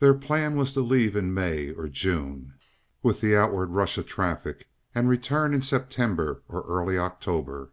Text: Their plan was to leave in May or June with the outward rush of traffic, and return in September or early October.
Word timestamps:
Their 0.00 0.14
plan 0.14 0.56
was 0.56 0.72
to 0.72 0.80
leave 0.80 1.14
in 1.14 1.32
May 1.32 1.70
or 1.70 1.86
June 1.86 2.54
with 3.04 3.20
the 3.20 3.36
outward 3.36 3.66
rush 3.70 3.96
of 3.96 4.04
traffic, 4.04 4.66
and 4.96 5.08
return 5.08 5.54
in 5.54 5.62
September 5.62 6.42
or 6.48 6.62
early 6.62 6.98
October. 6.98 7.70